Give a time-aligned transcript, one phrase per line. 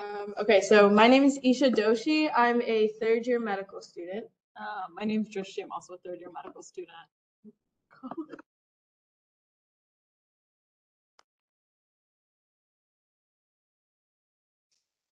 [0.00, 2.30] Um, okay, so my name is Isha Doshi.
[2.34, 4.24] I'm a third year medical student.
[4.58, 5.62] Uh, my name's Drishti.
[5.62, 6.96] I'm also a third year medical student.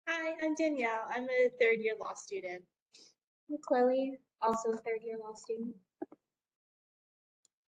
[0.09, 1.05] Hi, I'm Danielle.
[1.15, 2.63] I'm a third year law student.
[3.51, 5.75] I'm Chloe, also a third year law student.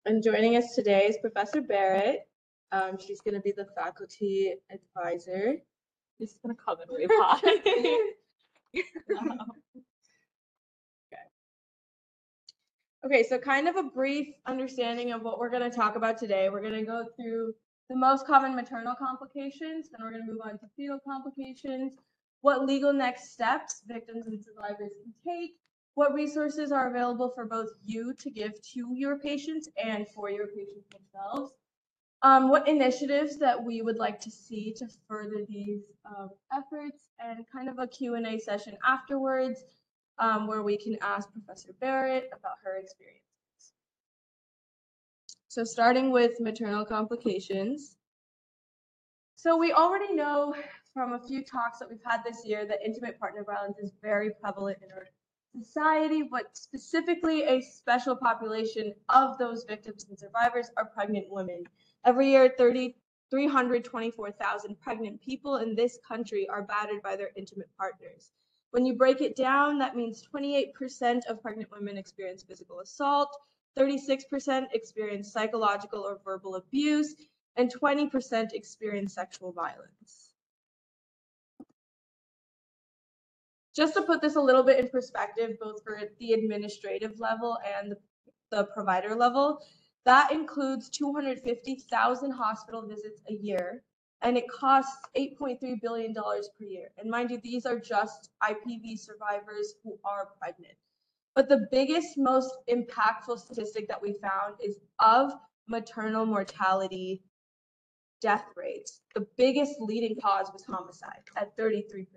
[0.05, 2.25] And joining us today is Professor Bearat.
[2.71, 5.57] Um, she's going to be the faculty advisor.
[6.19, 7.97] This is gonna come in wave high.
[13.05, 16.47] Okay, so kind of a brief understanding of what we're going to talk about today.
[16.49, 17.53] We're going to go through
[17.89, 21.91] the most common maternal complications, then we're going to move on to fetal complications,
[22.39, 25.51] what legal next steps victims and survivors can take,
[25.95, 30.47] what resources are available for both you to give to your patients and for your
[30.47, 31.51] patients themselves,
[32.23, 37.45] um, what initiatives that we would like to see to further these um, efforts, and
[37.51, 39.65] kind of a Q&A session afterwards
[40.19, 43.19] um, where we can ask Professor Bearat about her experiences.
[45.49, 47.97] So starting with maternal complications.
[49.35, 50.55] So we already know
[50.93, 54.31] from a few talks that we've had this year that intimate partner violence is very
[54.41, 55.07] prevalent in our
[55.59, 61.63] society, but specifically a special population of those victims and survivors are pregnant women.
[62.05, 62.95] Every year, 30,
[63.29, 68.31] 324,000 pregnant people in this country are battered by their intimate partners.
[68.71, 73.35] When you break it down, that means 28% of pregnant women experience physical assault,
[73.77, 77.15] 36% experience psychological or verbal abuse,
[77.55, 80.33] and 20% experience sexual violence.
[83.75, 87.91] Just to put this a little bit in perspective, both for the administrative level and
[87.91, 87.97] the,
[88.51, 89.61] the provider level,
[90.05, 93.83] that includes 250,000 hospital visits a year,
[94.21, 96.89] and it costs $8.3 billion per year.
[96.97, 100.75] And mind you, these are just IPV survivors who are pregnant.
[101.35, 105.33] But the biggest, most impactful statistic that we found is of
[105.67, 107.23] maternal mortality
[108.21, 109.01] death rates.
[109.15, 112.07] The biggest leading cause was homicide at 33%.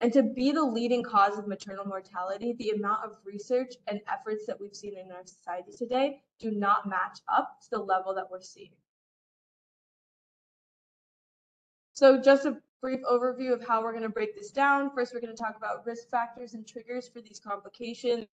[0.00, 4.44] And to be the leading cause of maternal mortality, the amount of research and efforts
[4.46, 8.30] that we've seen in our society today do not match up to the level that
[8.30, 8.72] we're seeing.
[11.94, 14.90] So just a brief overview of how we're going to break this down.
[14.94, 18.26] First, we're going to talk about risk factors and triggers for these complications,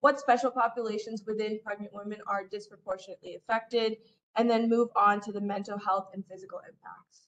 [0.00, 3.98] what special populations within pregnant women are disproportionately affected,
[4.36, 7.27] and then move on to the mental health and physical impacts.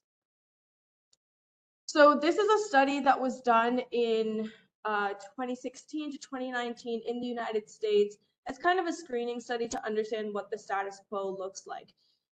[1.93, 4.49] So this is a study that was done in
[4.84, 9.84] uh, 2016 to 2019 in the United States as kind of a screening study to
[9.84, 11.89] understand what the status quo looks like.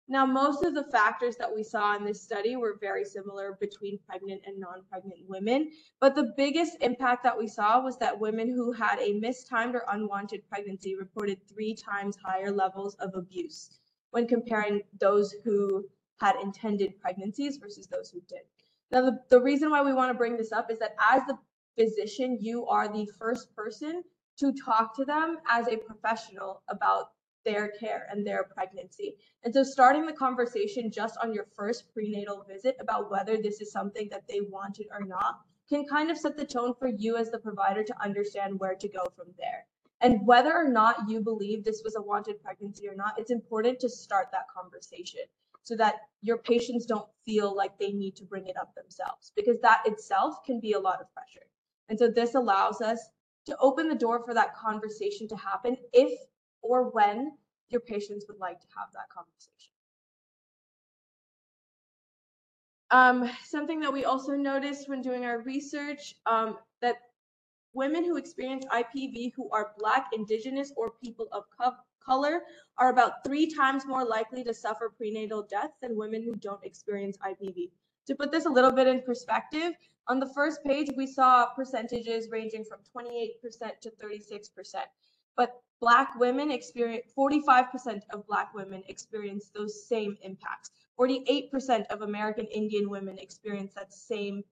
[0.06, 3.98] Now, most of the factors that we saw in this study were very similar between
[4.06, 8.70] pregnant and non-pregnant women, but the biggest impact that we saw was that women who
[8.70, 13.80] had a mistimed or unwanted pregnancy reported three times higher levels of abuse
[14.12, 15.84] when comparing those who
[16.20, 18.42] had intended pregnancies versus those who did.
[18.90, 21.38] Now, the, the reason why we want to bring this up is that as the
[21.76, 24.02] physician, you are the first person
[24.38, 27.10] to talk to them as a professional about
[27.44, 29.16] their care and their pregnancy.
[29.42, 33.72] And so starting the conversation just on your first prenatal visit about whether this is
[33.72, 37.30] something that they wanted or not can kind of set the tone for you as
[37.30, 39.66] the provider to understand where to go from there.
[40.00, 43.80] And whether or not you believe this was a wanted pregnancy or not, it's important
[43.80, 45.20] to start that conversation
[45.68, 49.60] so that your patients don't feel like they need to bring it up themselves because
[49.60, 51.46] that itself can be a lot of pressure.
[51.90, 52.98] And so this allows us
[53.44, 56.18] to open the door for that conversation to happen if
[56.62, 57.32] or when
[57.68, 59.72] your patients would like to have that conversation.
[62.90, 66.96] Um, something that we also noticed when doing our research um, that
[67.74, 71.44] women who experience IPV who are Black, Indigenous, or people of
[72.08, 72.42] color
[72.78, 77.18] are about three times more likely to suffer prenatal death than women who don't experience
[77.18, 77.70] IPV.
[78.06, 79.74] To put this a little bit in perspective,
[80.08, 84.74] on the first page, we saw percentages ranging from 28% to 36%.
[85.36, 90.70] But Black women experience 45% of Black women experience those same impacts.
[90.98, 94.42] 48% of American Indian women experience that same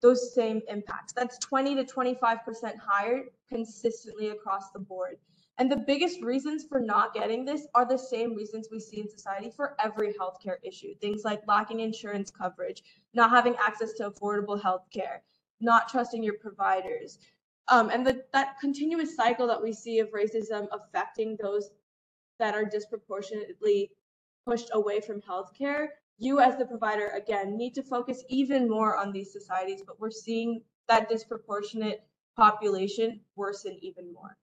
[0.00, 1.12] those same impacts.
[1.12, 5.16] That's 20 to 25% higher consistently across the board.
[5.58, 9.10] And the biggest reasons for not getting this are the same reasons we see in
[9.10, 10.94] society for every healthcare issue.
[11.00, 12.82] Things like lacking insurance coverage,
[13.12, 15.18] not having access to affordable healthcare,
[15.60, 17.18] not trusting your providers,
[17.68, 21.70] um, and the, that continuous cycle that we see of racism affecting those
[22.38, 23.90] that are disproportionately
[24.46, 25.88] pushed away from healthcare
[26.18, 30.10] you as the provider, again, need to focus even more on these societies, but we're
[30.10, 32.02] seeing that disproportionate
[32.36, 34.36] population worsen even more.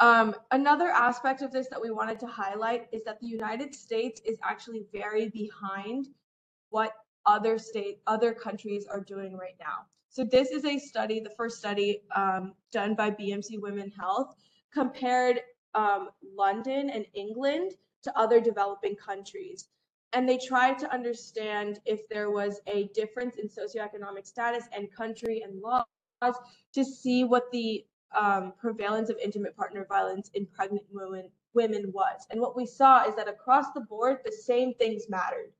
[0.00, 4.22] Um, another aspect of this that we wanted to highlight is that the United States
[4.24, 6.08] is actually very behind
[6.70, 6.92] what
[7.26, 9.84] other state, other countries are doing right now.
[10.08, 14.34] So this is a study, the first study um, done by BMC Women Health,
[14.72, 15.40] compared
[15.74, 19.68] um, London and England to other developing countries.
[20.14, 25.42] And they tried to understand if there was a difference in socioeconomic status and country
[25.42, 25.84] and laws
[26.72, 27.84] to see what the
[28.18, 32.26] um, prevalence of intimate partner violence in pregnant women, women was.
[32.30, 35.52] And what we saw is that across the board, the same things mattered.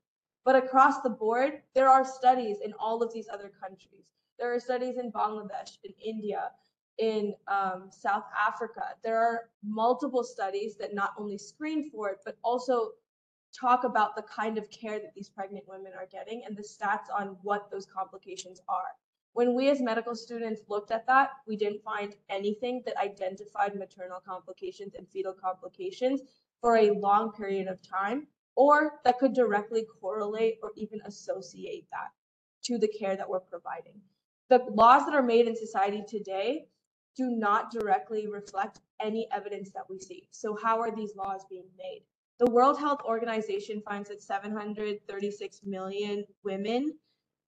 [0.43, 4.05] But across the board, there are studies in all of these other countries.
[4.39, 6.49] There are studies in Bangladesh, in India,
[6.97, 8.95] in um, South Africa.
[9.03, 12.91] There are multiple studies that not only screen for it, but also
[13.53, 17.05] talk about the kind of care that these pregnant women are getting and the stats
[17.15, 18.95] on what those complications are.
[19.33, 24.19] When we as medical students looked at that, we didn't find anything that identified maternal
[24.19, 26.21] complications and fetal complications
[26.59, 32.09] for a long period of time, or that could directly correlate or even associate that
[32.63, 34.01] to the care that we're providing.
[34.49, 36.67] The laws that are made in society today
[37.15, 40.27] do not directly reflect any evidence that we see.
[40.31, 42.03] So how are these laws being made?
[42.39, 46.97] The World Health Organization finds that 736 million women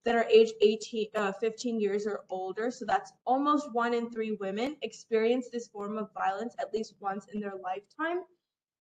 [0.05, 4.33] that are age 18, uh, 15 years or older, so that's almost one in three
[4.33, 8.23] women experience this form of violence at least once in their lifetime.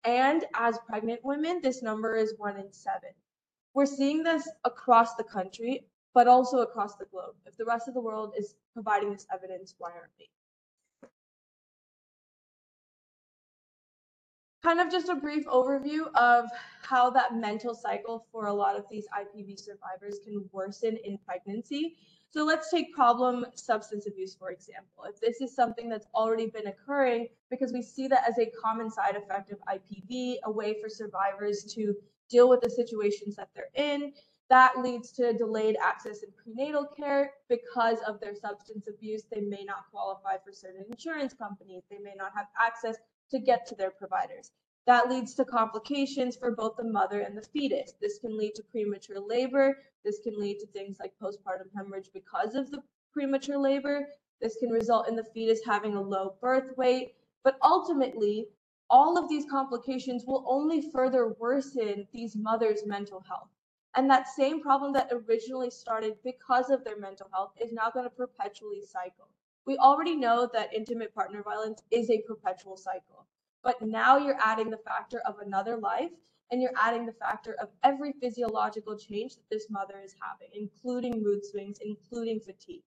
[0.04, 3.10] And as pregnant women, this number is one in seven.
[3.74, 7.36] We're seeing this across the country, but also across the globe.
[7.46, 10.30] If the rest of the world is providing this evidence, why aren't we?
[14.64, 16.46] Kind of just a brief overview of
[16.82, 21.96] how that mental cycle for a lot of these IPV survivors can worsen in pregnancy.
[22.32, 25.06] So let's take problem substance abuse, for example.
[25.06, 28.92] If this is something that's already been occurring, because we see that as a common
[28.92, 31.96] side effect of IPV, a way for survivors to
[32.30, 34.14] deal with the situations that they're in,
[34.50, 39.24] that leads to delayed access in prenatal care because of their substance abuse.
[39.32, 41.84] They may not qualify for certain insurance companies.
[41.90, 42.98] They may not have access
[43.32, 44.52] to get to their providers.
[44.86, 47.94] That leads to complications for both the mother and the fetus.
[48.02, 49.78] This can lead to premature labor.
[50.04, 52.82] This can lead to things like postpartum hemorrhage because of the
[53.14, 54.08] premature labor.
[54.42, 57.16] This can result in the fetus having a low birth weight.
[57.44, 58.48] But ultimately,
[58.90, 63.50] all of these complications will only further worsen these mothers' mental health.
[63.96, 68.06] And that same problem that originally started because of their mental health is now going
[68.06, 69.30] to perpetually cycle
[69.66, 73.28] we already know that intimate partner violence is a perpetual cycle.
[73.64, 76.12] But now you're adding the factor of another life
[76.52, 81.22] and you're adding the factor of every physiological change that this mother is having, including
[81.22, 82.84] mood swings, including fatigue.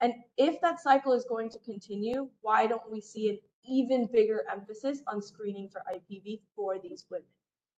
[0.00, 4.44] And if that cycle is going to continue, why don't we see an even bigger
[4.50, 7.26] emphasis on screening for IPV for these women?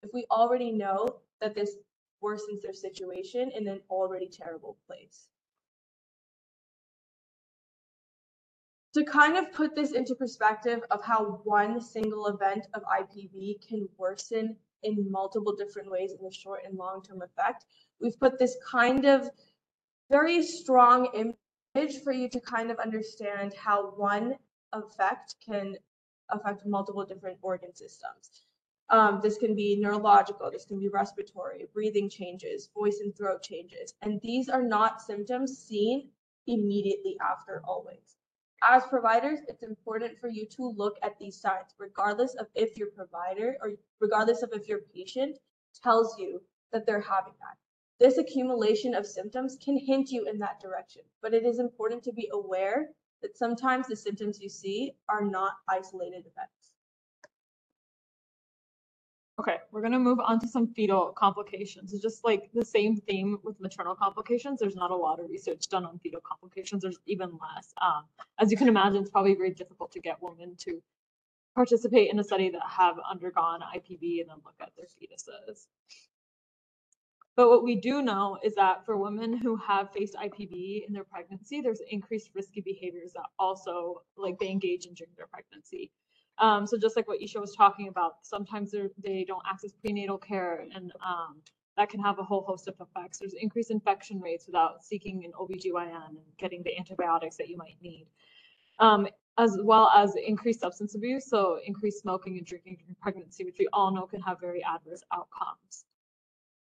[0.02, 1.76] If we already know that this
[2.23, 5.28] worsens their situation in an already terrible place.
[8.99, 13.88] To kind of put this into perspective of how one single event of IPV can
[13.97, 17.64] worsen in multiple different ways in the short and long term effect,
[18.00, 19.31] we've put this kind of
[20.11, 24.35] very strong image for you to kind of understand how one
[24.73, 25.76] effect can
[26.31, 28.43] affect multiple different organ systems.
[28.90, 33.95] Um, this can be neurological, this can be respiratory, breathing changes, voice and throat changes.
[34.02, 36.09] And these are not symptoms seen
[36.47, 38.17] immediately after always
[38.62, 42.88] as providers, it's important for you to look at these signs, regardless of if your
[42.91, 45.38] provider or regardless of if your patient
[45.83, 47.57] tells you that they're having that.
[48.00, 52.12] This accumulation of symptoms can hint you in that direction, but it is important to
[52.12, 52.88] be aware
[53.23, 56.58] that sometimes the symptoms you see are not isolated events.
[59.38, 61.92] Okay, we're gonna move on to some fetal complications.
[61.92, 64.59] It's just like the same theme with maternal complications.
[64.59, 66.83] There's not a lot of research done on fetal complications.
[66.83, 67.73] There's even less.
[67.80, 68.04] Um,
[68.40, 70.83] as you can imagine, it's probably very difficult to get women to
[71.54, 75.66] participate in a study that have undergone IPV and then look at their fetuses.
[77.37, 81.04] But what we do know is that for women who have faced IPV in their
[81.04, 85.92] pregnancy, there's increased risky behaviors that also like they engage in during their pregnancy.
[86.40, 90.66] Um, so just like what Isha was talking about, sometimes they don't access prenatal care
[90.75, 91.42] and um,
[91.76, 93.18] that can have a whole host of effects.
[93.18, 97.76] There's increased infection rates without seeking an OBGYN and getting the antibiotics that you might
[97.80, 98.07] need.
[98.80, 103.57] Um, as well as increased substance abuse, so increased smoking and drinking during pregnancy, which
[103.59, 105.85] we all know can have very adverse outcomes.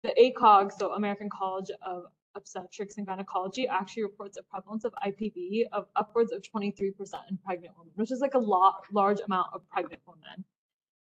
[0.04, 2.04] The ACOG, so American College of
[2.34, 6.92] Obstetrics and Gynecology, actually reports a prevalence of IPV of upwards of 23%
[7.30, 10.44] in pregnant women, which is like a lot, large amount of pregnant women.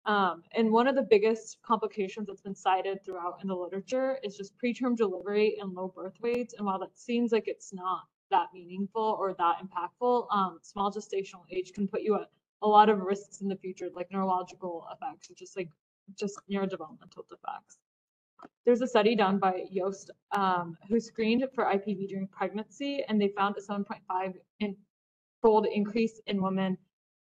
[0.05, 4.37] Um, and one of the biggest complications that's been cited throughout in the literature is
[4.37, 6.53] just preterm delivery and low birth weights.
[6.57, 11.43] And while that seems like it's not that meaningful or that impactful, um, small gestational
[11.51, 12.29] age can put you at
[12.61, 15.69] a lot of risks in the future, like neurological effects, which is like
[16.17, 17.79] just neurodevelopmental defects.
[18.65, 23.29] There's a study done by Yost um, who screened for IPV during pregnancy, and they
[23.29, 24.75] found a 7.5 in
[25.41, 26.77] fold increase in women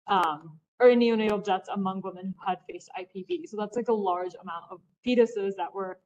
[0.08, 3.48] um, or in neonatal deaths among women who had faced IPV.
[3.48, 5.98] So that's like a large amount of fetuses that were,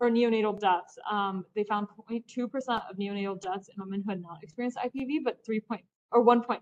[0.00, 0.98] or neonatal deaths.
[1.10, 5.44] Um, they found 0.2% of neonatal deaths in women who had not experienced IPV, but
[5.44, 5.60] 3.
[5.60, 6.60] Point, or 1.5%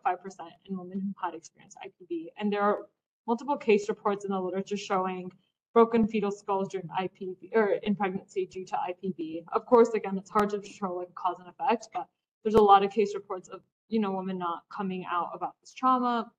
[0.66, 2.26] in women who had experienced IPV.
[2.38, 2.86] And there are
[3.26, 5.30] multiple case reports in the literature showing
[5.74, 9.44] broken fetal skulls during IPV or in pregnancy due to IPV.
[9.52, 12.06] Of course, again, it's hard to control like cause and effect, but
[12.42, 15.74] there's a lot of case reports of you know women not coming out about this
[15.74, 16.30] trauma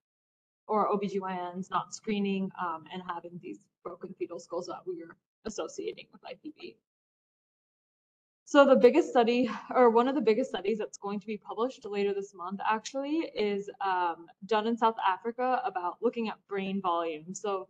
[0.68, 5.16] or OBGYNs not screening um, and having these broken fetal skulls that we are
[5.46, 6.76] associating with IPV.
[8.48, 11.86] So the biggest study, or one of the biggest studies that's going to be published
[11.86, 17.34] later this month actually, is um, done in South Africa about looking at brain volume.
[17.34, 17.68] So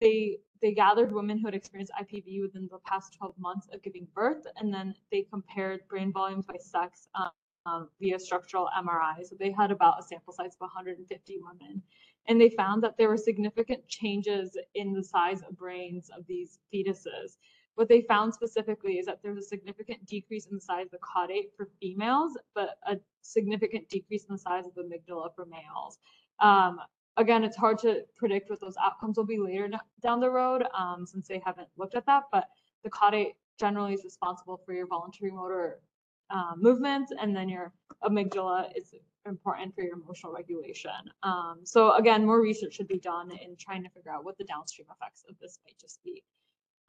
[0.00, 4.06] they they gathered women who had experienced IPV within the past 12 months of giving
[4.14, 7.30] birth, and then they compared brain volumes by sex um,
[7.66, 9.24] um, via structural MRI.
[9.24, 11.82] So they had about a sample size of 150 women,
[12.26, 16.58] and they found that there were significant changes in the size of brains of these
[16.72, 17.36] fetuses.
[17.74, 20.98] What they found specifically is that there's a significant decrease in the size of the
[20.98, 25.98] caudate for females, but a significant decrease in the size of the amygdala for males.
[26.40, 26.80] Um,
[27.16, 29.70] again, it's hard to predict what those outcomes will be later
[30.02, 32.24] down the road um, since they haven't looked at that.
[32.32, 32.48] But
[32.82, 35.80] the caudate generally is responsible for your voluntary motor
[36.30, 38.94] uh, movements, and then your amygdala is
[39.26, 40.90] important for your emotional regulation.
[41.22, 44.44] Um, so again, more research should be done in trying to figure out what the
[44.44, 46.22] downstream effects of this might just be.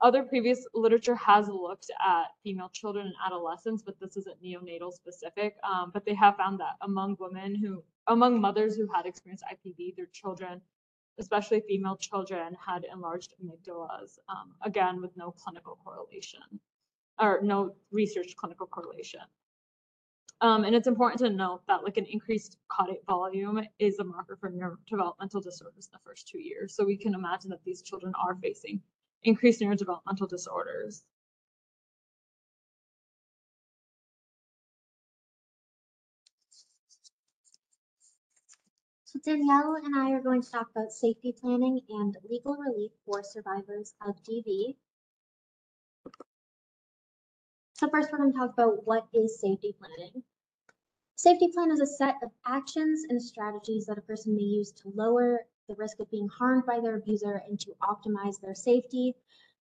[0.02, 5.56] Other previous literature has looked at female children and adolescents, but this isn't neonatal specific.
[5.64, 9.96] Um, but they have found that among women who, among mothers who had experienced IPV,
[9.96, 10.62] their children,
[11.18, 16.42] especially female children, had enlarged amygdalas, um, again, with no clinical correlation
[17.20, 19.22] or no research clinical correlation.
[20.42, 24.36] Um, and it's important to note that like an increased caudate volume is a marker
[24.36, 26.76] for neurodevelopmental disorders in the first two years.
[26.76, 28.82] So we can imagine that these children are facing
[29.26, 31.04] increased neurodevelopmental disorders.
[39.06, 43.24] So Danielle and I are going to talk about safety planning and legal relief for
[43.24, 44.76] survivors of DV.
[47.74, 50.24] So first we're going to talk about what is safety planning.
[51.16, 54.92] Safety plan is a set of actions and strategies that a person may use to
[54.96, 59.16] lower the risk of being harmed by their abuser and to optimize their safety.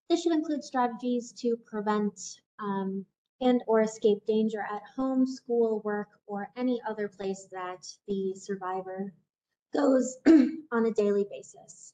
[0.08, 2.20] This should include strategies to prevent
[2.58, 3.06] um,
[3.40, 9.12] and or escape danger at home, school, work, or any other place that the survivor
[9.74, 11.92] goes on a daily basis.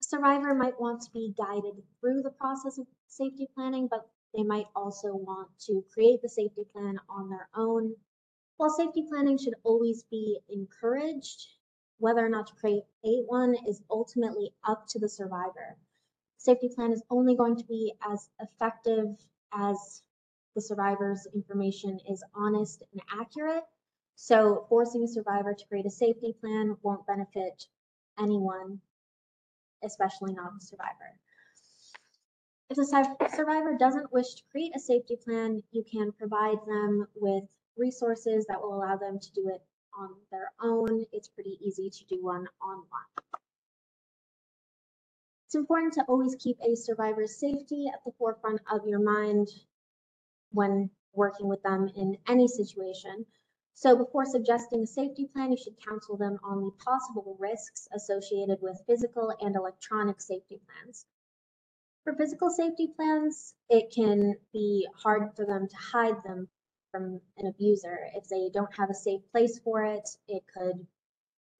[0.00, 4.66] Survivor might want to be guided through the process of safety planning, but they might
[4.76, 7.94] also want to create the safety plan on their own.
[8.58, 11.48] While safety planning should always be encouraged,
[11.98, 15.76] whether or not to create a one is ultimately up to the survivor.
[16.36, 19.16] Safety plan is only going to be as effective
[19.52, 20.02] as
[20.54, 23.64] the survivor's information is honest and accurate.
[24.14, 27.66] So forcing a survivor to create a safety plan won't benefit
[28.18, 28.80] anyone,
[29.82, 31.18] especially not the survivor.
[32.68, 37.44] If the survivor doesn't wish to create a safety plan, you can provide them with
[37.76, 39.62] resources that will allow them to do it
[39.96, 41.06] on their own.
[41.12, 43.26] It's pretty easy to do one online.
[45.46, 49.48] It's important to always keep a survivor's safety at the forefront of your mind
[50.50, 53.26] when working with them in any situation.
[53.74, 58.58] So before suggesting a safety plan, you should counsel them on the possible risks associated
[58.60, 61.06] with physical and electronic safety plans.
[62.04, 66.48] For physical safety plans, it can be hard for them to hide them
[66.96, 67.98] from an abuser.
[68.14, 70.86] If they don't have a safe place for it, it could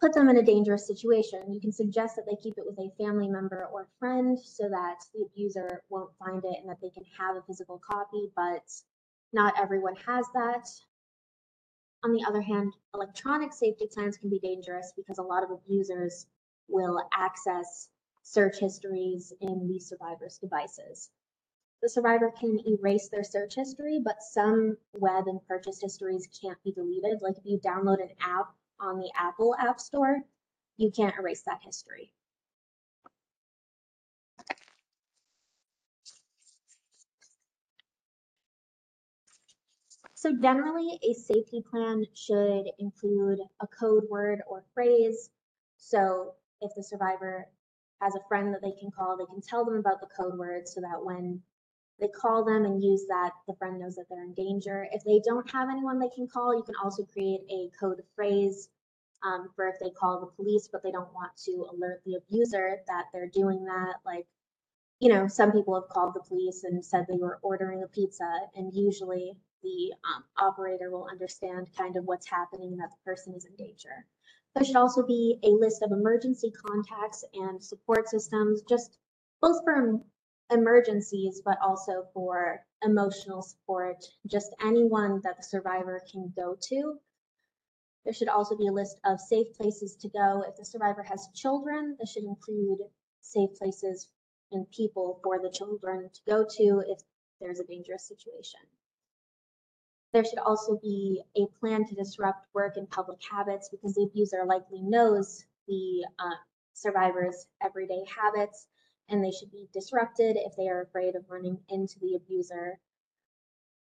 [0.00, 1.52] put them in a dangerous situation.
[1.52, 4.97] You can suggest that they keep it with a family member or friend so that
[5.14, 8.64] the abuser won't find it and that they can have a physical copy, but
[9.33, 10.66] not everyone has that.
[12.02, 16.26] On the other hand, electronic safety plans can be dangerous because a lot of abusers
[16.69, 17.88] will access
[18.23, 21.11] search histories in the survivor's devices.
[21.83, 26.73] The survivor can erase their search history, but some web and purchase histories can't be
[26.73, 27.21] deleted.
[27.23, 28.49] Like if you download an app
[28.80, 30.23] on the Apple App Store,
[30.78, 32.12] you can't erase that history.
[40.14, 45.30] So generally, a safety plan should include a code word or phrase.
[45.76, 47.47] So if the survivor
[48.00, 50.66] has a friend that they can call, they can tell them about the code word
[50.66, 51.42] so that when
[52.00, 54.87] they call them and use that, the friend knows that they're in danger.
[54.93, 58.69] If they don't have anyone they can call, you can also create a code phrase
[59.25, 62.81] um, for if they call the police, but they don't want to alert the abuser
[62.87, 63.95] that they're doing that.
[64.05, 64.26] Like,
[65.00, 68.31] you know, some people have called the police and said they were ordering a pizza,
[68.55, 73.35] and usually the um, operator will understand kind of what's happening and that the person
[73.35, 74.05] is in danger.
[74.55, 78.99] There should also be a list of emergency contacts and support systems, just
[79.43, 80.00] both for
[80.50, 87.00] emergencies, but also for emotional support, just anyone that the survivor can go to.
[88.05, 90.43] There should also be a list of safe places to go.
[90.47, 92.79] If the survivor has children, this should include
[93.21, 94.09] safe places
[94.53, 97.00] and people for the children to go to if
[97.41, 98.61] there's a dangerous situation.
[100.12, 104.45] There should also be a plan to disrupt work and public habits because the abuser
[104.47, 106.37] likely knows the uh,
[106.73, 108.69] survivor's everyday habits
[109.09, 112.81] and they should be disrupted if they are afraid of running into the abuser.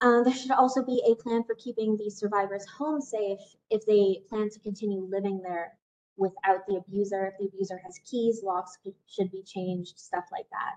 [0.00, 4.22] Uh, there should also be a plan for keeping the survivor's home safe if they
[4.28, 5.78] plan to continue living there
[6.16, 7.26] without the abuser.
[7.26, 10.76] If the abuser has keys, locks should be changed, stuff like that.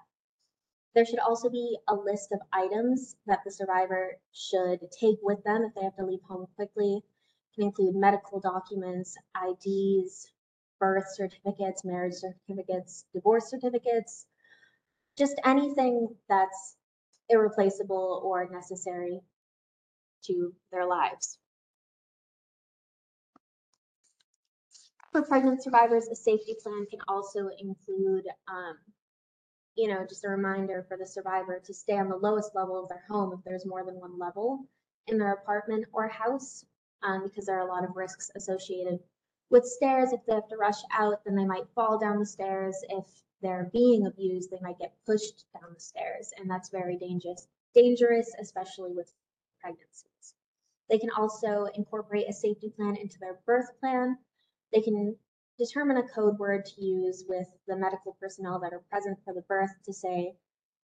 [0.94, 5.64] There should also be a list of items that the survivor should take with them
[5.64, 6.98] if they have to leave home quickly.
[6.98, 10.32] It Can include medical documents, IDs,
[10.80, 14.28] birth certificates, marriage certificates, divorce certificates,
[15.20, 16.78] just anything that's
[17.30, 19.22] irreplaceable or necessary
[20.26, 21.38] to their lives.
[25.12, 28.78] For pregnant survivors, a safety plan can also include, um,
[29.76, 32.90] you know, just a reminder for the survivor to stay on the lowest level of
[32.90, 34.66] their home if there's more than one level
[35.08, 36.64] in their apartment or house,
[37.02, 39.00] um, because there are a lot of risks associated
[39.50, 40.14] with stairs.
[40.14, 42.76] If they have to rush out, then they might fall down the stairs.
[42.90, 43.06] If
[43.42, 48.34] they're being abused, they might get pushed down the stairs, and that's very dangerous, dangerous,
[48.40, 49.12] especially with
[49.62, 50.34] pregnancies.
[50.90, 54.18] They can also incorporate a safety plan into their birth plan.
[54.74, 55.16] They can
[55.58, 59.42] determine a code word to use with the medical personnel that are present for the
[59.42, 60.34] birth to say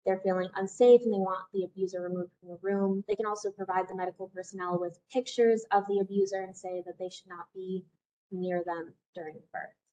[0.04, 3.04] they're feeling unsafe and they want the abuser removed from the room.
[3.08, 6.98] They can also provide the medical personnel with pictures of the abuser and say that
[6.98, 7.84] they should not be
[8.30, 9.83] near them during birth.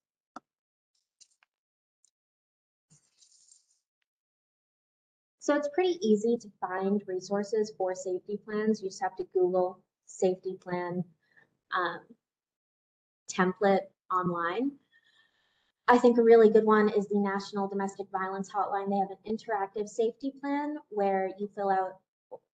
[5.41, 8.79] So it's pretty easy to find resources for safety plans.
[8.79, 11.03] You just have to Google safety plan
[11.75, 12.01] um,
[13.27, 14.73] template online.
[15.87, 18.91] I think a really good one is the National Domestic Violence Hotline.
[18.91, 21.97] They have an interactive safety plan where you fill out,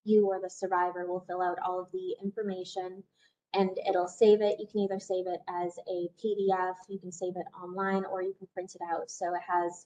[0.06, 3.04] you or the survivor will fill out all of the information
[3.54, 4.62] and it'll save it.
[4.62, 8.34] You can either save it as a PDF, you can save it online, or you
[8.40, 9.12] can print it out.
[9.12, 9.86] So it has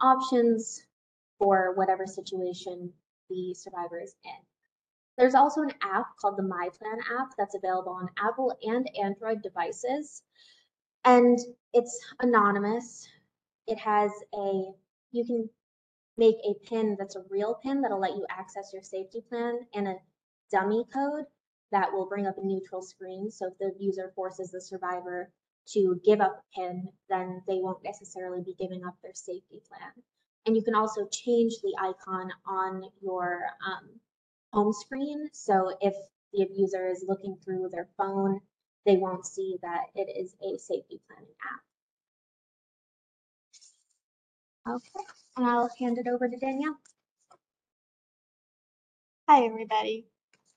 [0.00, 0.82] options
[1.38, 2.92] for whatever situation
[3.30, 4.32] the survivor is in.
[5.16, 9.42] There's also an app called the My Plan app that's available on Apple and Android
[9.42, 10.22] devices.
[11.04, 11.38] And
[11.72, 13.06] it's anonymous.
[13.66, 14.72] It has a,
[15.12, 15.48] you can
[16.16, 19.88] make a pin that's a real pin that'll let you access your safety plan and
[19.88, 19.96] a
[20.50, 21.24] dummy code
[21.72, 23.30] that will bring up a neutral screen.
[23.30, 25.30] So if the user forces the survivor
[25.72, 29.90] to give up a pin, then they won't necessarily be giving up their safety plan.
[30.46, 33.88] And you can also change the icon on your um,
[34.52, 35.28] home screen.
[35.32, 35.94] So if
[36.32, 38.40] the abuser is looking through their phone,
[38.84, 41.60] they won't see that it is a safety planning app.
[44.76, 45.04] Okay,
[45.36, 46.76] and I'll hand it over to Danielle.
[49.28, 50.06] Hi, everybody.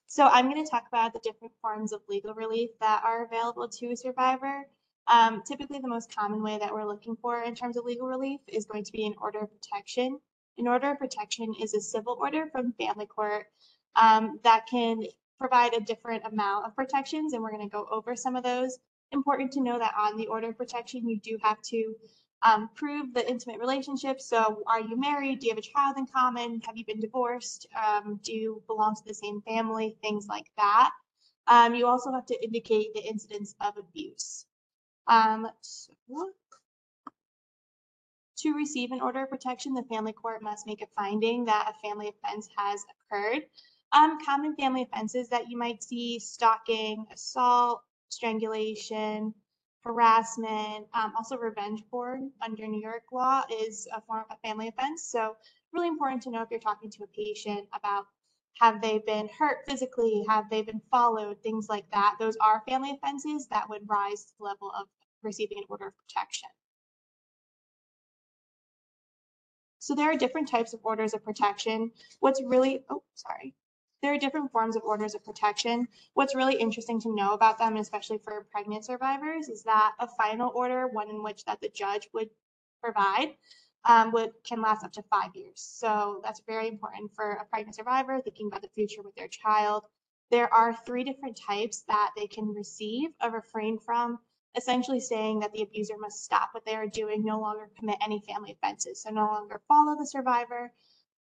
[0.08, 3.67] So I'm going to talk about the different forms of legal relief that are available
[3.67, 4.67] to a survivor.
[5.08, 8.41] Um, typically, the most common way that we're looking for in terms of legal relief
[8.48, 10.20] is going to be an order of protection.
[10.58, 13.48] An order of protection is a civil order from family court
[13.96, 15.04] um, that can
[15.39, 18.80] provide a different amount of protections, and we're going to go over some of those.
[19.13, 21.96] Important to know that on the order of protection, you do have to
[22.43, 24.22] um, prove the intimate relationship.
[24.22, 25.39] So, are you married?
[25.39, 26.62] Do you have a child in common?
[26.65, 27.67] Have you been divorced?
[27.76, 29.98] Um, do you belong to the same family?
[30.02, 30.91] Things like that.
[31.48, 34.46] Um, you also have to indicate the incidence of abuse.
[35.08, 35.93] Um, so,
[38.38, 41.88] to receive an order of protection, the family court must make a finding that a
[41.88, 43.43] family offense has occurred.
[43.93, 49.34] Um, common family offenses that you might see stalking, assault, strangulation,
[49.84, 55.04] harassment, um, also revenge porn under New York law is a form of family offense.
[55.04, 55.36] So
[55.72, 58.06] really important to know if you're talking to a patient about
[58.60, 62.15] have they been hurt physically, have they been followed, things like that.
[62.20, 64.88] Those are family offenses that would rise to the level of
[65.23, 66.49] receiving an order of protection.
[69.80, 71.91] So there are different types of orders of protection.
[72.19, 73.53] What's really, oh, sorry.
[74.01, 75.88] There are different forms of orders of protection.
[76.13, 80.51] What's really interesting to know about them, especially for pregnant survivors, is that a final
[80.53, 82.30] order, one in which that the judge would
[82.84, 83.36] provide,
[83.86, 85.62] um, would can last up to five years.
[85.62, 89.86] So that's very important for a pregnant survivor thinking about the future with their child.
[90.30, 94.19] There are three different types that they can receive a refrain from,
[94.55, 98.23] essentially saying that the abuser must stop what they are doing, no longer commit any
[98.27, 99.01] family offenses.
[99.01, 100.71] So no longer follow the survivor,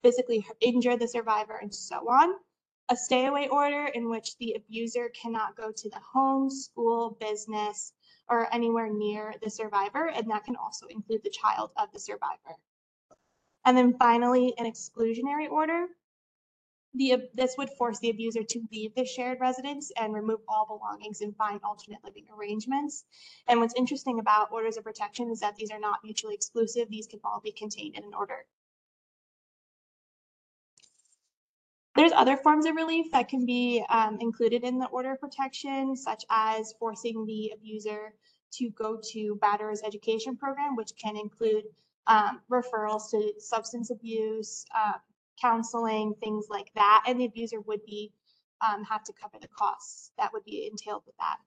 [0.02, 2.36] physically injure the survivor, and so on.
[2.90, 7.94] A stay away order in which the abuser cannot go to the home, school, business,
[8.30, 12.58] or anywhere near the survivor, and that can also include the child of the survivor.
[13.66, 15.88] And then finally, an exclusionary order.
[16.98, 21.20] The, this would force the abuser to leave the shared residence and remove all belongings
[21.22, 23.04] and find alternate living arrangements.
[23.48, 26.90] And what's interesting about orders of protection is that these are not mutually exclusive.
[26.90, 28.46] These can all be contained in an order.
[31.96, 35.96] There's other forms of relief that can be um, included in the order of protection,
[35.96, 38.14] such as forcing the abuser
[38.54, 41.64] to go to batterer's education program, which can include
[42.08, 44.94] um, referrals to substance abuse, uh,
[45.42, 48.12] counseling, things like that, and the abuser would be
[48.62, 51.38] um, have to cover the costs that would be entailed with that.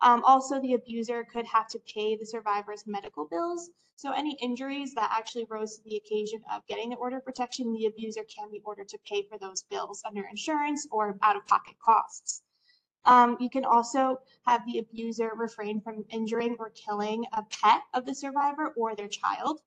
[0.00, 3.70] Um, also, the abuser could have to pay the survivor's medical bills.
[3.96, 7.72] So any injuries that actually rose to the occasion of getting the order of protection,
[7.72, 12.42] the abuser can be ordered to pay for those bills under insurance or out-of-pocket costs.
[13.04, 18.04] Um, you can also have the abuser refrain from injuring or killing a pet of
[18.04, 19.60] the survivor or their child.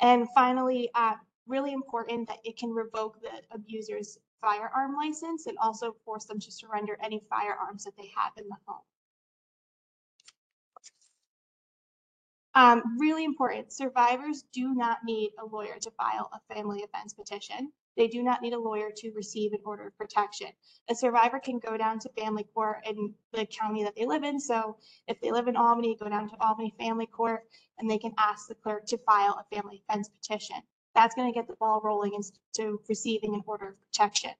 [0.00, 1.14] And finally, uh,
[1.46, 6.50] really important that it can revoke the abuser's firearm license and also force them to
[6.50, 8.82] surrender any firearms that they have in the home.
[12.54, 17.72] Um, really important, survivors do not need a lawyer to file a family offense petition.
[17.96, 20.48] They do not need a lawyer to receive an order of protection.
[20.88, 24.38] A survivor can go down to family court in the county that they live in.
[24.38, 24.76] So
[25.08, 27.44] if they live in Albany, go down to Albany Family Court
[27.78, 30.56] and they can ask the clerk to file a family offense petition.
[30.94, 34.32] That's going to get the ball rolling into receiving an order of protection.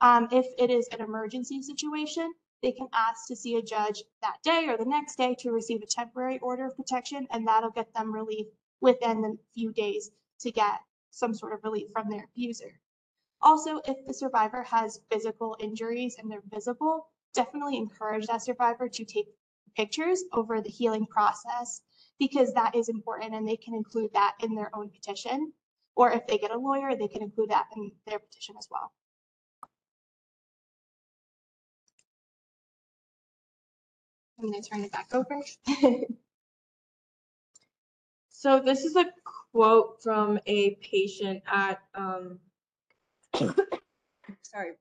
[0.00, 4.42] Um, if it is an emergency situation, they can ask to see a judge that
[4.42, 7.92] day or the next day to receive a temporary order of protection, and that'll get
[7.94, 8.46] them relief
[8.80, 12.80] within the few days to get some sort of relief from their abuser.
[13.40, 19.04] Also, if the survivor has physical injuries and they're visible, definitely encourage that survivor to
[19.04, 19.26] take
[19.76, 21.82] pictures over the healing process
[22.18, 25.52] because that is important and they can include that in their own petition.
[25.94, 28.92] Or if they get a lawyer, they can include that in their petition as well.
[34.38, 35.40] I'm going to turn it back over.
[38.42, 39.06] So this is a
[39.52, 42.40] quote from a patient at, um,
[44.42, 44.72] sorry,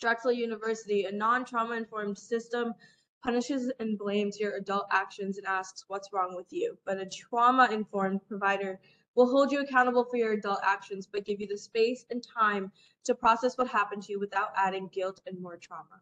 [0.00, 1.04] Drexel University.
[1.04, 2.74] A non-trauma informed system
[3.22, 6.76] punishes and blames your adult actions and asks what's wrong with you.
[6.84, 8.80] But a trauma informed provider
[9.18, 12.70] will hold you accountable for your adult actions, but give you the space and time
[13.02, 16.00] to process what happened to you without adding guilt and more trauma.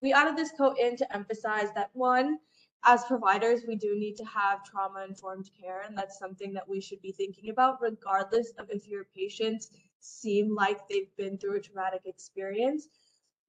[0.00, 2.38] We added this quote in to emphasize that one,
[2.82, 6.80] as providers, we do need to have trauma informed care, and that's something that we
[6.80, 9.68] should be thinking about, regardless of if your patients
[10.00, 12.88] seem like they've been through a traumatic experience.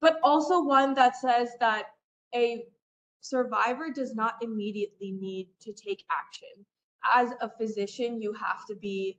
[0.02, 1.86] But also one that says that
[2.34, 2.66] a
[3.22, 6.66] survivor does not immediately need to take action.
[7.14, 9.18] As a physician, you have to be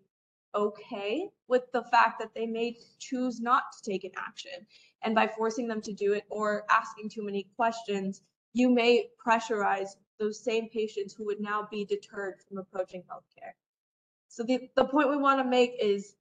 [0.54, 4.66] okay with the fact that they may choose not to take an action.
[5.02, 8.22] And by forcing them to do it or asking too many questions,
[8.52, 13.52] you may pressurize those same patients who would now be deterred from approaching healthcare.
[14.28, 16.16] So the, the point we want to make is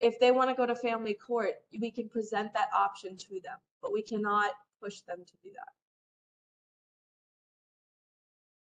[0.00, 3.58] if they want to go to family court, we can present that option to them,
[3.82, 4.50] but we cannot
[4.82, 5.79] push them to do that.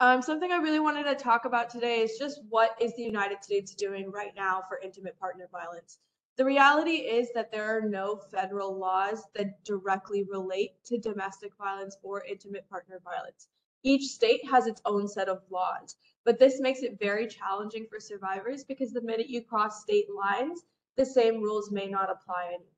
[0.01, 3.43] Um, something I really wanted to talk about today is just what is the United
[3.43, 5.99] States doing right now for intimate partner violence.
[6.37, 11.97] The reality is that there are no federal laws that directly relate to domestic violence
[12.05, 13.49] or intimate partner violence.
[13.83, 17.99] Each state has its own set of laws, but this makes it very challenging for
[17.99, 20.63] survivors because the minute you cross state lines,
[20.97, 22.78] the same rules may not apply anymore.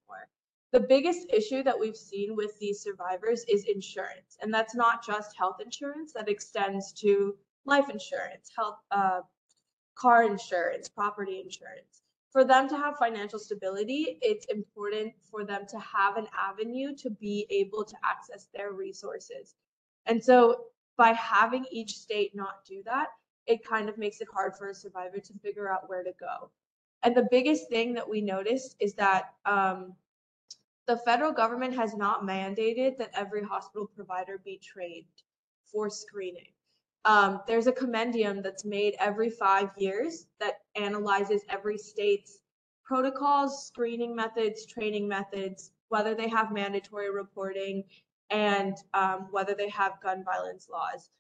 [0.73, 5.37] The biggest issue that we've seen with these survivors is insurance, and that's not just
[5.37, 9.21] health insurance, that extends to life insurance, health, uh,
[9.97, 12.03] car insurance, property insurance.
[12.31, 17.11] For them to have financial stability, it's important for them to have an avenue to
[17.11, 19.57] be able to access their resources.
[20.07, 23.09] And so by having each state not do that,
[23.47, 26.51] it kind of makes it hard for a survivor to figure out where to go.
[27.03, 29.95] And the biggest thing that we noticed is that um,
[30.87, 35.05] the federal government has not mandated that every hospital provider be trained
[35.65, 36.53] for screening.
[37.05, 42.41] Um, there's a compendium that's made every five years that analyzes every state's
[42.85, 47.85] protocols, screening methods, training methods, whether they have mandatory reporting,
[48.31, 51.11] and um, whether they have gun violence laws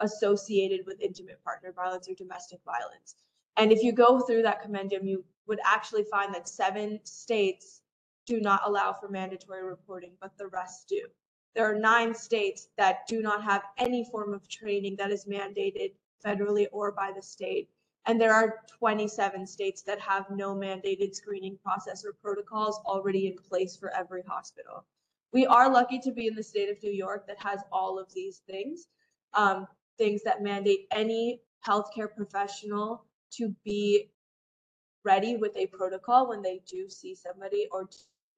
[0.00, 3.16] associated with intimate partner violence or domestic violence.
[3.56, 7.82] And if you go through that compendium, you would actually find that seven states
[8.26, 11.06] do not allow for mandatory reporting, but the rest do.
[11.54, 15.92] There are nine states that do not have any form of training that is mandated
[16.24, 17.68] federally or by the state.
[18.06, 23.36] And there are 27 states that have no mandated screening process or protocols already in
[23.36, 24.84] place for every hospital.
[25.32, 28.12] We are lucky to be in the state of New York that has all of
[28.12, 28.88] these things,
[29.32, 34.10] um, things that mandate any healthcare professional to be
[35.04, 37.88] ready with a protocol when they do see somebody or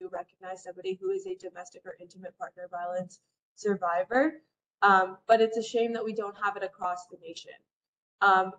[0.01, 3.21] recognize somebody who is a domestic or intimate partner violence
[3.55, 4.43] survivor.
[4.83, 7.53] Um, but it's a shame that we don't have it across the nation.
[8.21, 8.53] Um,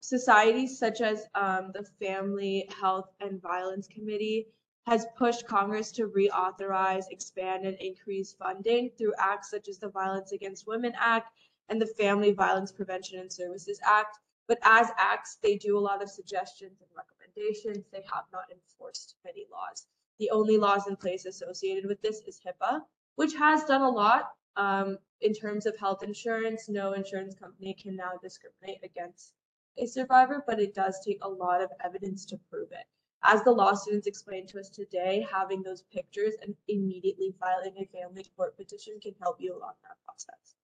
[0.00, 4.46] societies such as um, the Family Health and Violence Committee
[4.86, 10.32] has pushed Congress to reauthorize, expand, and increase funding through acts such as the Violence
[10.32, 11.30] Against Women Act
[11.68, 14.18] and the Family Violence Prevention and Services Act.
[14.46, 17.84] But as acts, they do a lot of suggestions and recommendations.
[17.92, 19.86] They have not enforced many laws.
[20.18, 22.82] The only laws in place associated with this is HIPAA,
[23.14, 26.68] which has done a lot um, in terms of health insurance.
[26.68, 29.32] No insurance company can now discriminate against
[29.76, 32.86] a survivor, but it does take a lot of evidence to prove it.
[33.22, 37.84] As the law students explained to us today, having those pictures and immediately filing a
[37.86, 40.54] family court petition can help you along that process.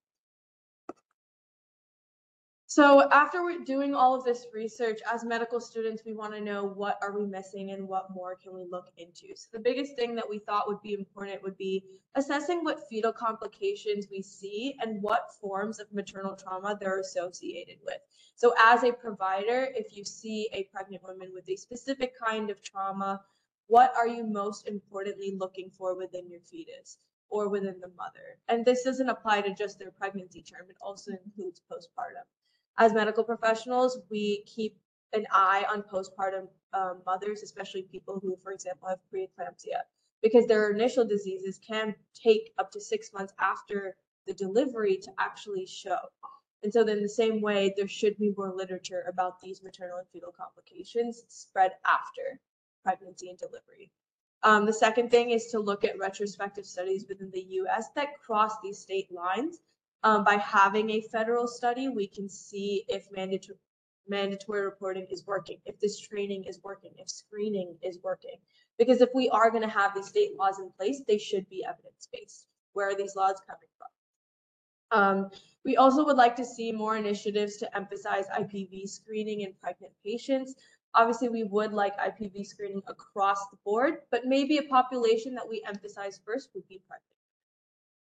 [2.75, 6.99] So after doing all of this research, as medical students, we want to know what
[7.03, 9.29] are we missing and what more can we look into.
[9.37, 11.85] So the biggest thing that we thought would be important would be
[12.17, 17.99] assessing what fetal complications we see and what forms of maternal trauma they're associated with.
[18.35, 22.61] So as a provider, if you see a pregnant woman with a specific kind of
[22.61, 23.21] trauma,
[23.69, 26.99] what are you most importantly looking for within your fetus?
[27.31, 28.39] or within the mother.
[28.47, 32.23] And this doesn't apply to just their pregnancy term, it also includes postpartum
[32.79, 34.77] as medical professionals, we keep
[35.13, 39.83] an eye on postpartum um, mothers, especially people who, for example, have preeclampsia,
[40.23, 45.67] because their initial diseases can take up to six months after the delivery to actually
[45.67, 45.99] show.
[46.63, 50.09] And so, in the same way, there should be more literature about these maternal and
[50.13, 52.41] fetal complications spread after
[52.83, 53.91] pregnancy and delivery.
[54.43, 58.53] Um, the second thing is to look at retrospective studies within the US that cross
[58.63, 59.61] these state lines
[60.05, 63.59] um, by having a federal study, we can see if mandatory
[64.07, 68.37] mandatory reporting is working, if this training is working, if screening is working.
[68.79, 71.65] Because if we are going to have these state laws in place, they should be
[71.65, 72.47] evidence based.
[72.75, 75.01] Where are these laws coming from?
[75.01, 75.31] Um,
[75.65, 80.55] we also would like to see more initiatives to emphasize IPV screening in pregnant patients.
[80.95, 85.65] Obviously, we would like IPV screening across the board, but maybe a population that we
[85.67, 87.14] emphasize first would be pregnant.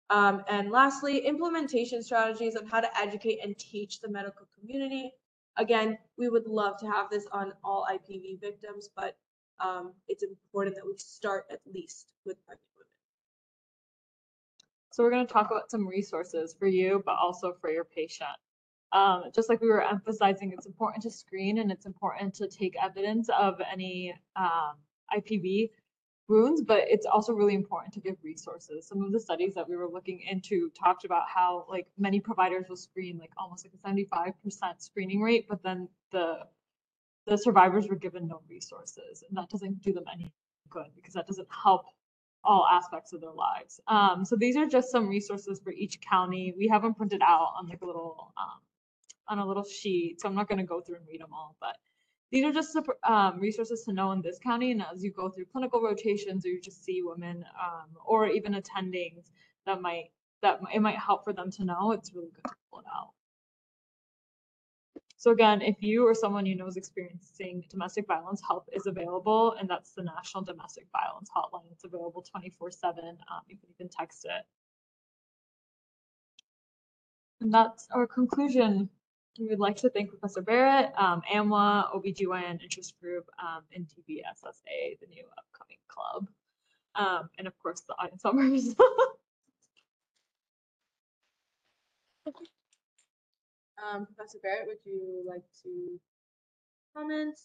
[0.10, 5.12] Um, and lastly, implementation strategies on how to educate and teach the medical community.
[5.58, 9.18] Again, we would love to have this on all IPV victims, but
[9.60, 12.88] um, it's important that we start at least with pregnant women.
[14.92, 18.30] So we're going to talk about some resources for you, but also for your patient.
[18.92, 22.76] Um, just like we were emphasizing, it's important to screen and it's important to take
[22.82, 24.76] evidence of any um,
[25.14, 25.72] IPV
[26.28, 28.88] wounds, but it's also really important to give resources.
[28.88, 32.66] Some of the studies that we were looking into talked about how like many providers
[32.70, 34.34] will screen like almost like a 75%
[34.80, 36.40] screening rate, but then the
[37.28, 40.32] the survivors were given no resources and that doesn't do them any
[40.70, 41.86] good because that doesn't help
[42.44, 43.80] all aspects of their lives.
[43.88, 46.54] Um, so these are just some resources for each county.
[46.56, 48.60] We have them printed out on like a little um,
[49.28, 51.56] on a little sheet, so I'm not going to go through and read them all,
[51.60, 51.76] but
[52.32, 54.72] these are just um, resources to know in this county.
[54.72, 58.54] And as you go through clinical rotations or you just see women um, or even
[58.54, 59.32] attendings
[59.66, 60.12] that might,
[60.42, 63.12] that it might help for them to know, it's really good to pull it out.
[65.18, 69.56] So again, if you or someone you know is experiencing domestic violence, help is available,
[69.60, 71.72] and that's the National Domestic Violence Hotline.
[71.72, 73.18] It's available twenty-four seven.
[73.32, 74.46] Um, you can even text it.
[77.42, 78.90] And that's our conclusion.
[79.40, 85.00] We would like to thank Professor Bearat, um, AMWA, OBGYN Interest Group, um, and TBSSA,
[85.02, 86.28] the new upcoming club.
[86.96, 88.76] Um, and of course, the audience members.
[93.78, 96.00] Um, Professor Bearat, would you like to
[96.96, 97.38] comment?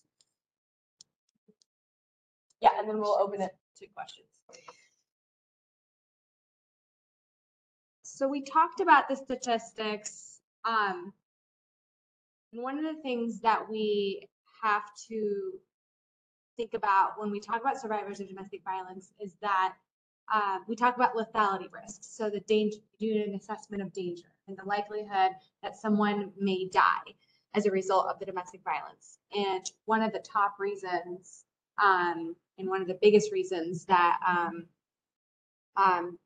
[2.60, 4.28] Yeah, and then we'll open it to questions.
[8.02, 10.40] So we talked about the statistics.
[10.64, 11.12] Um,
[12.52, 14.28] and one of the things that we
[14.62, 15.52] have to
[16.56, 19.74] think about when we talk about survivors of domestic violence is that
[20.32, 22.14] uh, we talk about lethality risks.
[22.16, 25.32] So the danger, do an assessment of danger and the likelihood
[25.62, 27.14] that someone may die
[27.54, 29.18] as a result of the domestic violence.
[29.34, 31.44] And one of the top reasons,
[31.82, 34.66] um, and one of the biggest reasons that um,
[35.76, 36.18] um,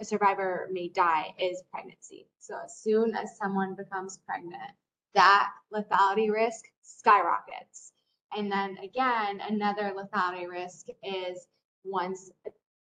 [0.00, 2.28] a survivor may die is pregnancy.
[2.38, 4.70] So as soon as someone becomes pregnant,
[5.18, 7.92] that lethality risk skyrockets.
[8.36, 11.48] And then again, another lethality risk is
[11.84, 12.30] once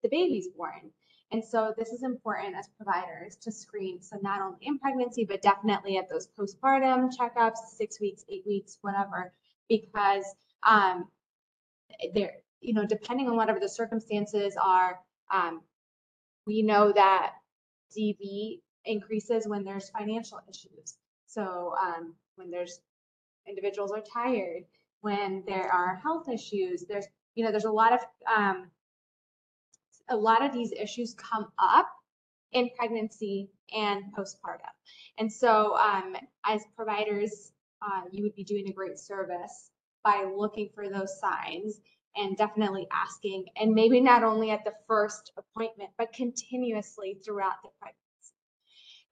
[0.01, 0.89] the baby's born.
[1.31, 4.01] And so this is important as providers to screen.
[4.01, 8.79] So not only in pregnancy, but definitely at those postpartum checkups, six weeks, eight weeks,
[8.81, 9.31] whatever,
[9.69, 10.25] because
[10.65, 11.07] um,
[12.15, 14.99] there, you know, depending on whatever the circumstances are,
[15.31, 15.61] um,
[16.47, 17.33] we know that
[17.95, 20.95] DV increases when there's financial issues.
[21.25, 22.79] So um, when there's
[23.47, 24.63] individuals are tired,
[25.01, 27.99] when there are health issues, there's you know there's a lot of
[28.35, 28.71] um,
[30.09, 31.89] a lot of these issues come up
[32.51, 34.71] in pregnancy and postpartum.
[35.17, 39.71] And so um, as providers, uh, you would be doing a great service
[40.03, 41.81] by looking for those signs
[42.15, 47.69] and definitely asking, and maybe not only at the first appointment, but continuously throughout the
[47.79, 48.04] pregnancy.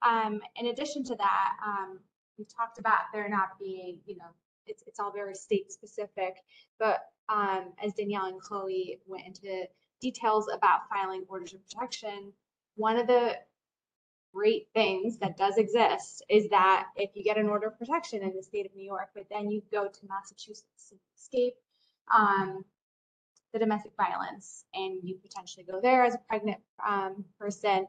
[0.02, 2.00] Um, in addition to that, um,
[2.38, 4.26] we talked about there not being, you know,
[4.66, 6.36] it's, it's all very state specific,
[6.78, 9.66] but um, as Danielle and Chloe went into
[10.00, 12.32] details about filing orders of protection,
[12.76, 13.36] one of the
[14.34, 18.34] great things that does exist is that if you get an order of protection in
[18.34, 21.54] the state of New York, but then you go to Massachusetts and escape
[22.12, 22.64] um,
[23.52, 27.86] the domestic violence and you potentially go there as a pregnant um, person,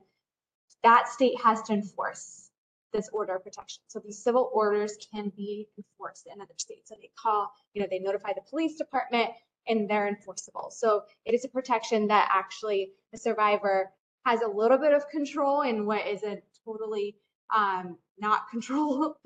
[0.83, 2.49] that state has to enforce
[2.93, 3.83] this order of protection.
[3.87, 6.89] So these civil orders can be enforced in other states.
[6.89, 9.31] So they call, you know, they notify the police department
[9.67, 10.69] and they're enforceable.
[10.71, 13.91] So it is a protection that actually the survivor
[14.25, 17.15] has a little bit of control in what is a totally
[17.55, 19.17] um, not control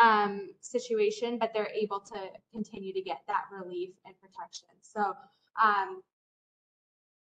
[0.00, 2.20] um, situation, but they're able to
[2.52, 4.68] continue to get that relief and protection.
[4.82, 5.00] So
[5.62, 6.02] um,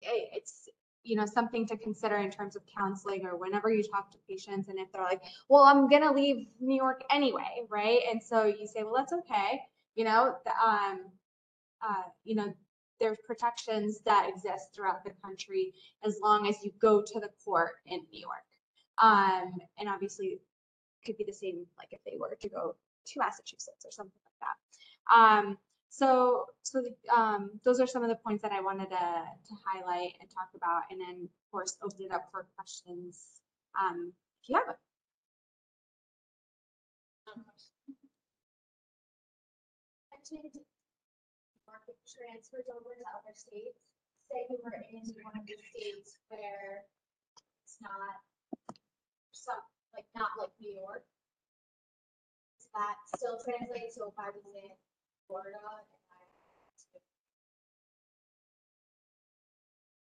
[0.01, 0.69] it, it's
[1.03, 4.69] you know something to consider in terms of counseling or whenever you talk to patients
[4.69, 7.99] and if they're like well i'm to leave new york anyway right?
[8.09, 9.61] And so you say well that's okay.
[9.95, 11.01] You know the, um,
[11.81, 12.53] uh, you know
[12.99, 17.71] there's protections that exist throughout the country as long as you go to the court
[17.87, 18.45] in new york.
[19.01, 20.39] Um, and obviously
[21.05, 24.47] could be the same like if they were to go to massachusetts or something like
[24.47, 25.15] that.
[25.15, 25.57] Um,
[25.93, 26.81] so, so
[27.15, 30.49] um, those are some of the points that I wanted to, to highlight and talk
[30.57, 33.45] about, and then of course open it up for questions
[33.77, 34.81] um, if you have them.
[41.69, 43.77] market transfers over to other states.
[44.33, 46.89] Say we were in one of the states where
[47.61, 48.17] it's not
[49.29, 49.61] some,
[49.93, 51.05] like, not like New York.
[52.57, 53.93] Does that still translate?
[53.93, 54.73] So if I was in
[55.33, 55.57] Florida.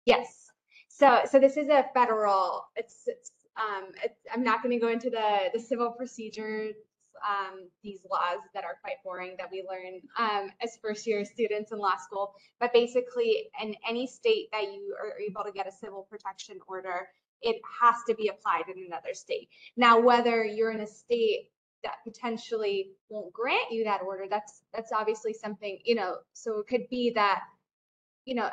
[0.04, 0.50] Yes.
[0.88, 4.92] So, so this is a federal, it's, it's, um, it's, I'm not going to go
[4.92, 6.74] into the, the civil procedures,
[7.26, 11.72] um, these laws that are quite boring that we learn, um, as first year students
[11.72, 12.34] in law school.
[12.60, 17.08] But basically, in any state that you are able to get a civil protection order,
[17.40, 19.48] it has to be applied in another state.
[19.76, 21.48] Now, whether you're in a state
[21.82, 26.66] that potentially won't grant you that order, that's, that's obviously something, you know, so it
[26.66, 27.40] could be that,
[28.24, 28.48] you know,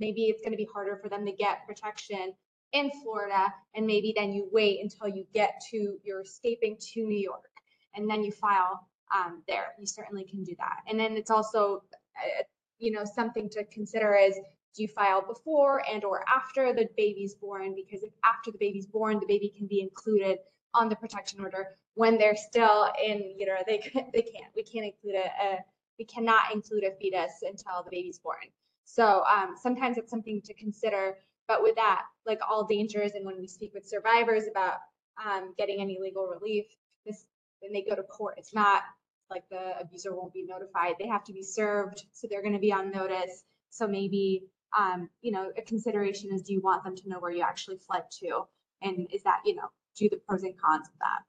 [0.00, 2.32] maybe it's going to be harder for them to get protection
[2.72, 7.18] in Florida, and maybe then you wait until you get to, you're escaping to New
[7.18, 7.50] York,
[7.94, 10.78] and then you file um, there, you certainly can do that.
[10.88, 11.84] And then it's also,
[12.16, 12.42] uh,
[12.78, 14.34] you know, something to consider is,
[14.74, 17.76] do you file before and or after the baby's born?
[17.76, 20.38] Because if after the baby's born, the baby can be included
[20.74, 21.76] on the protection order.
[21.94, 23.78] When they're still in utero, they,
[24.12, 25.58] they can't, we can't include a, a,
[25.98, 28.50] we cannot include a fetus until the baby's born.
[28.84, 31.16] So um, sometimes it's something to consider,
[31.48, 34.78] but with that, like all dangers, and when we speak with survivors about
[35.24, 36.66] um, getting any legal relief,
[37.06, 37.24] this,
[37.60, 38.82] when they go to court, it's not
[39.30, 40.94] like the abuser won't be notified.
[40.98, 43.42] They have to be served, so they're gonna be on notice.
[43.70, 44.44] So maybe,
[44.78, 47.78] um, you know, a consideration is, do you want them to know where you actually
[47.78, 48.42] fled to?
[48.82, 51.22] And is that, you know, do the pros and cons of that?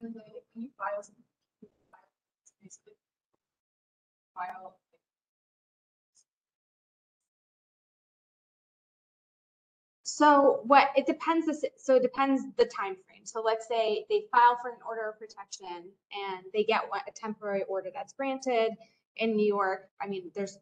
[0.00, 1.04] Can you file?
[2.62, 2.92] Basically.
[4.34, 4.76] File.
[10.04, 11.46] So what, it depends,
[11.76, 13.24] so it depends the time frame.
[13.24, 17.12] So let's say they file for an order of protection and they get what, a
[17.12, 18.72] temporary order that's granted
[19.16, 19.88] in New York.
[20.00, 20.58] I mean, there's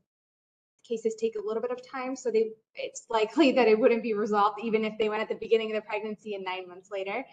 [0.86, 4.14] cases take a little bit of time, so they, it's likely that it wouldn't be
[4.14, 7.24] resolved even if they went at the beginning of the pregnancy and nine months later.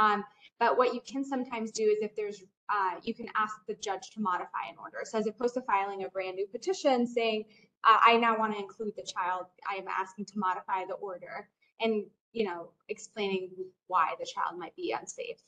[0.00, 0.24] Um,
[0.58, 4.10] but what you can sometimes do is if there's, uh, you can ask the judge
[4.14, 4.98] to modify an order.
[5.04, 7.44] So as opposed to filing a brand new petition saying,
[7.84, 11.48] uh, I now want to include the child, I am asking to modify the order
[11.80, 13.50] and, you know, explaining
[13.88, 15.38] why the child might be unsafe.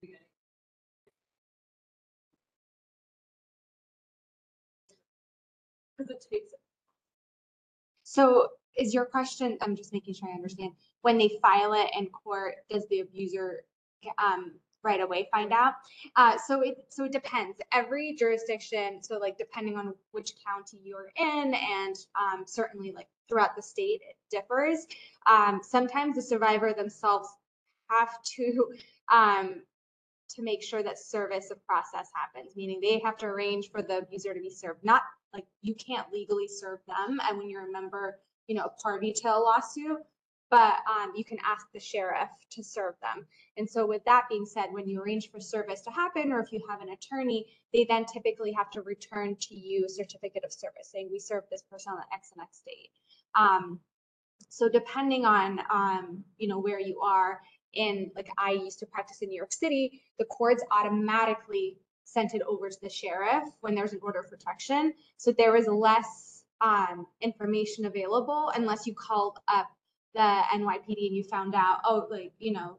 [0.00, 0.27] Beginning.
[6.08, 6.52] Cause it takes,
[8.02, 12.06] So is your question, I'm just making sure I understand, when they file it in
[12.06, 13.64] court, does the abuser
[14.18, 14.52] um,
[14.82, 15.74] right away find out?
[16.16, 17.58] Uh, so it, so it depends.
[17.72, 23.56] Every jurisdiction, so like depending on which county you're in and um, certainly like throughout
[23.56, 24.86] the state, it differs.
[25.26, 27.28] Um, Sometimes the survivor themselves
[27.90, 28.72] have to
[29.12, 29.62] um,
[30.30, 33.98] to make sure that service of process happens, meaning they have to arrange for the
[33.98, 34.84] abuser to be served.
[34.84, 35.02] Not
[35.32, 39.12] like you can't legally serve them, and when you're a member, you know, a party
[39.12, 39.98] to a lawsuit,
[40.50, 43.26] but um, you can ask the sheriff to serve them.
[43.56, 46.52] And so with that being said, when you arrange for service to happen, or if
[46.52, 50.52] you have an attorney, they then typically have to return to you a certificate of
[50.52, 52.90] service saying we served this person on the X and X date.
[53.34, 53.80] Um,
[54.48, 57.40] so depending on, um, you know, where you are
[57.74, 61.76] in, like I used to practice in New York City, the courts automatically
[62.08, 64.94] sent it over to the sheriff when there's an order of protection.
[65.18, 69.68] So there was less um, information available unless you called up
[70.14, 70.20] the
[70.54, 72.78] NYPD and you found out, oh, like, you know,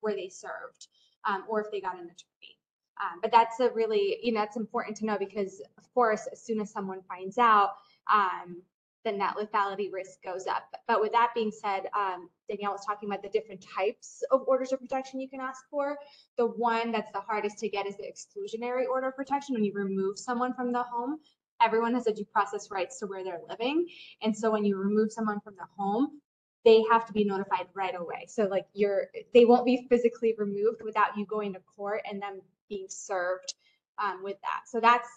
[0.00, 0.88] where they served,
[1.28, 2.56] um, or if they got an attorney.
[3.00, 6.42] Um, but that's a really, you know, that's important to know because of course, as
[6.42, 7.70] soon as someone finds out,
[8.12, 8.62] um,
[9.04, 10.64] then that lethality risk goes up.
[10.86, 14.72] But with that being said, um, Danielle was talking about the different types of orders
[14.72, 15.96] of protection you can ask for.
[16.36, 19.72] The one that's the hardest to get is the exclusionary order of protection when you
[19.74, 21.18] remove someone from the home.
[21.62, 23.86] Everyone has a due process rights to where they're living.
[24.22, 26.20] And so when you remove someone from the home,
[26.64, 28.26] they have to be notified right away.
[28.28, 32.40] So like you're, they won't be physically removed without you going to court and them
[32.68, 33.54] being served
[34.02, 34.62] um, with that.
[34.66, 35.08] So that's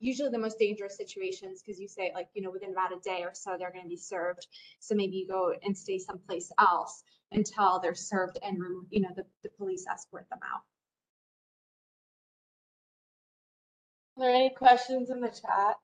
[0.00, 3.22] usually the most dangerous situations because you say like, you know, within about a day
[3.22, 4.46] or so, they're going to be served.
[4.80, 8.58] So maybe you go and stay someplace else until they're served and,
[8.90, 10.62] you know, the, the police escort them out.
[14.16, 15.76] Are there any questions in the chat?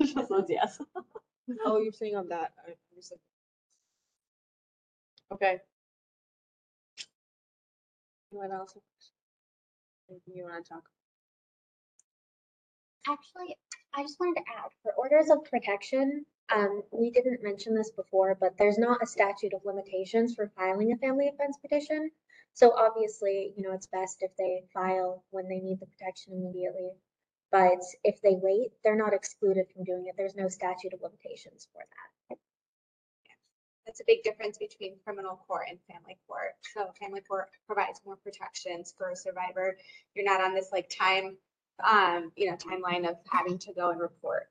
[0.00, 0.80] She says yes.
[1.64, 2.52] Oh, you're saying on that.
[2.66, 3.20] I understand.
[5.32, 5.58] Okay.
[8.32, 8.74] Anyone else?
[10.10, 10.82] Anything you want to talk?
[13.08, 13.56] Actually,
[13.94, 18.36] I just wanted to add, for orders of protection, um, we didn't mention this before,
[18.40, 22.10] but there's not a statute of limitations for filing a family offense petition.
[22.54, 26.90] So obviously, you know, it's best if they file when they need the protection immediately.
[27.52, 30.14] But if they wait, they're not excluded from doing it.
[30.16, 32.38] There's no statute of limitations for that.
[33.86, 36.54] That's a big difference between criminal court and family court.
[36.74, 39.76] So family court provides more protections for a survivor.
[40.14, 41.36] You're not on this like time,
[41.86, 44.48] um, you know, timeline of having to go and report.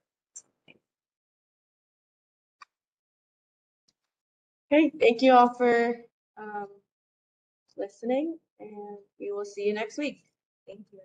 [4.72, 5.96] Okay, thank you all for
[6.38, 6.68] um,
[7.78, 10.24] listening and we will see you next week.
[10.68, 11.00] Thank you.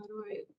[0.00, 0.49] How do I